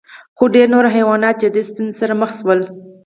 خو 0.37 0.43
ډېر 0.55 0.67
نور 0.73 0.85
حیوانات 0.95 1.35
جدي 1.41 1.61
ستونزو 1.69 1.97
سره 2.01 2.13
مخ 2.21 2.31
شول. 2.39 2.59